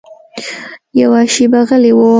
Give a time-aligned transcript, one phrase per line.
[1.01, 1.99] يوه شېبه غلى و.